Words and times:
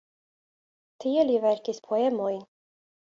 Tie 1.03 1.25
li 1.31 1.35
verkis 1.43 1.81
poemojn. 1.89 2.41